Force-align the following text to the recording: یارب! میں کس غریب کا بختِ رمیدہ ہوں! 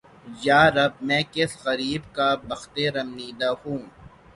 یارب! 0.43 0.91
میں 1.07 1.21
کس 1.33 1.51
غریب 1.65 2.01
کا 2.15 2.29
بختِ 2.47 2.75
رمیدہ 2.95 3.49
ہوں! 3.61 3.81